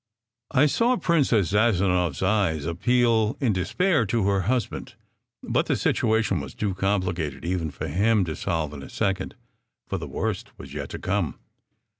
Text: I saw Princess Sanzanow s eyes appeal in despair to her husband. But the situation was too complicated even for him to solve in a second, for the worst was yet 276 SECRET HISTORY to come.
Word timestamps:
I 0.49 0.65
saw 0.65 0.97
Princess 0.97 1.51
Sanzanow 1.51 2.09
s 2.09 2.23
eyes 2.23 2.65
appeal 2.65 3.37
in 3.39 3.53
despair 3.53 4.03
to 4.07 4.25
her 4.27 4.41
husband. 4.49 4.95
But 5.43 5.67
the 5.67 5.75
situation 5.75 6.39
was 6.39 6.55
too 6.55 6.73
complicated 6.73 7.45
even 7.45 7.69
for 7.69 7.87
him 7.87 8.25
to 8.25 8.35
solve 8.35 8.73
in 8.73 8.81
a 8.81 8.89
second, 8.89 9.35
for 9.85 9.99
the 9.99 10.07
worst 10.07 10.57
was 10.57 10.73
yet 10.73 10.89
276 10.89 10.89
SECRET 10.89 10.93
HISTORY 10.95 11.01
to 11.01 11.07
come. 11.07 11.39